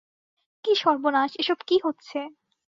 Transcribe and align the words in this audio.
কী 0.65 0.73
সর্বনাশ, 0.75 1.31
এ-সব 1.35 1.59
কী 1.67 1.75
হচ্ছে! 1.85 2.19